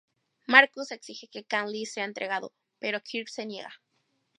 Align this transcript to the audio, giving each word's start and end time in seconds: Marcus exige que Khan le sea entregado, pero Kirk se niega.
Marcus 0.47 0.89
exige 0.93 1.27
que 1.35 1.43
Khan 1.43 1.67
le 1.73 1.85
sea 1.93 2.05
entregado, 2.09 2.49
pero 2.79 3.03
Kirk 3.07 3.27
se 3.29 3.45
niega. 3.51 3.71